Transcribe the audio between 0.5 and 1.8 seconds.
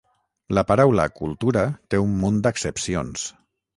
La paraula cultura